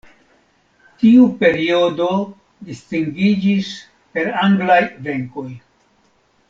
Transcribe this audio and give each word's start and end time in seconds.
Tiu 1.03 1.27
periodo 1.43 2.09
distingiĝis 2.71 3.71
per 4.17 4.35
anglaj 4.49 4.83
venkoj. 5.09 5.51